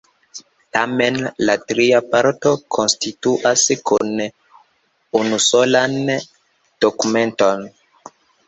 Tamen 0.75 1.19
la 1.49 1.55
tri 1.71 1.85
partoj 2.13 2.53
konstituas 2.77 3.67
kune 3.91 4.27
unusolan 5.21 5.97
dokumenton. 6.15 7.67